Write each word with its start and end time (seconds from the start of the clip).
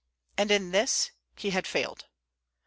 And 0.35 0.49
in 0.49 0.71
this 0.71 1.11
he 1.35 1.51
had 1.51 1.67
failed. 1.67 2.07